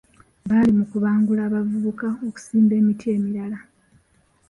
Bali 0.49 0.71
mu 0.77 0.85
kubangula 0.91 1.43
bavubuka 1.53 2.07
okusimba 2.27 2.73
emiti 2.79 3.05
emirala. 3.15 3.59